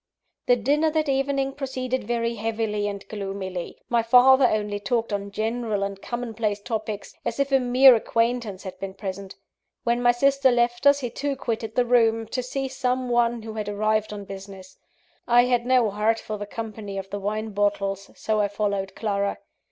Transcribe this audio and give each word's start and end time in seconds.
The 0.47 0.55
dinner 0.55 0.89
that 0.89 1.07
evening 1.09 1.53
proceeded 1.53 2.05
very 2.05 2.33
heavily 2.33 2.87
and 2.87 3.07
gloomily. 3.07 3.77
My 3.87 4.01
father 4.01 4.47
only 4.47 4.79
talked 4.79 5.13
on 5.13 5.29
general 5.29 5.83
and 5.83 6.01
commonplace 6.01 6.59
topics, 6.59 7.13
as 7.23 7.39
if 7.39 7.51
a 7.51 7.59
mere 7.59 7.93
acquaintance 7.93 8.63
had 8.63 8.79
been 8.79 8.95
present. 8.95 9.35
When 9.83 10.01
my 10.01 10.11
sister 10.11 10.49
left 10.49 10.87
us, 10.87 11.01
he 11.01 11.11
too 11.11 11.35
quitted 11.35 11.75
the 11.75 11.85
room, 11.85 12.25
to 12.29 12.41
see 12.41 12.67
some 12.67 13.09
one 13.09 13.43
who 13.43 13.53
had 13.53 13.69
arrived 13.69 14.11
on 14.11 14.25
business. 14.25 14.79
I 15.27 15.43
had 15.43 15.67
no 15.67 15.91
heart 15.91 16.17
for 16.19 16.39
the 16.39 16.47
company 16.47 16.97
of 16.97 17.11
the 17.11 17.19
wine 17.19 17.51
bottles, 17.51 18.09
so 18.15 18.39
I 18.39 18.47
followed 18.47 18.95
Clara. 18.95 19.37